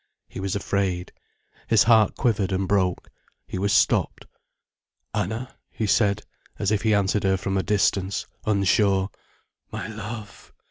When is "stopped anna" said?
3.71-5.53